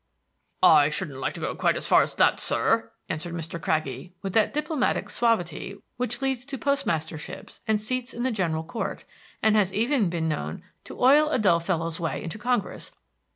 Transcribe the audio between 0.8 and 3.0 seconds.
shouldn't like to go quite so far as that, sir,"